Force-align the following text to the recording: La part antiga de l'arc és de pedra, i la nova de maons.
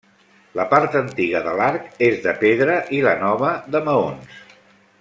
La 0.59 0.63
part 0.69 0.95
antiga 0.99 1.41
de 1.47 1.53
l'arc 1.59 2.01
és 2.07 2.17
de 2.25 2.33
pedra, 2.39 2.79
i 3.01 3.03
la 3.09 3.13
nova 3.27 3.53
de 3.77 3.83
maons. 3.91 4.43